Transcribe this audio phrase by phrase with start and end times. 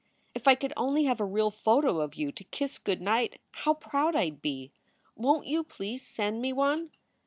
[0.33, 3.75] If I could only have a real photo of you to kiss good night how
[3.75, 4.71] proud I d be.
[5.15, 6.89] Won t you please send me one?